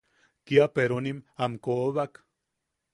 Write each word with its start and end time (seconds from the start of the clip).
Kia 0.47 0.65
peronim 0.75 1.19
am 1.47 1.61
koobak. 1.67 2.13